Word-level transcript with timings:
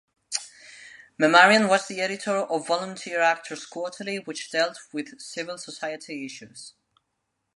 Memarian 1.19 1.69
was 1.69 1.87
the 1.87 2.01
editor 2.01 2.37
of 2.37 2.65
Volunteer 2.65 3.19
Actors 3.21 3.67
Quarterly 3.67 4.17
which 4.17 4.49
dealt 4.49 4.79
with 4.93 5.19
civil 5.21 5.59
society 5.59 6.25
issues. 6.25 6.73